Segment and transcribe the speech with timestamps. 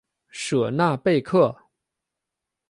[0.31, 1.55] 舍纳贝克。